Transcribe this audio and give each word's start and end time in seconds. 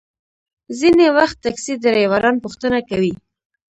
ځینې 0.79 1.07
وخت 1.17 1.37
ټکسي 1.43 1.73
ډریوران 1.83 2.35
پوښتنه 2.43 2.79
کوي. 2.89 3.13